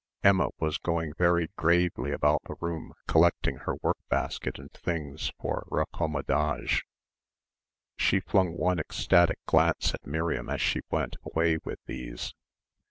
[0.23, 5.63] Emma was going very gravely about the room collecting her work basket and things for
[5.69, 6.81] raccommodage.
[7.97, 12.33] She flung one ecstatic glance at Miriam as she went away with these.